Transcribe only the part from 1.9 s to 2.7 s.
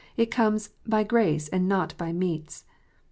by meats."